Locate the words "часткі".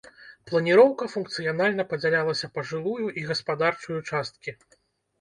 4.09-4.61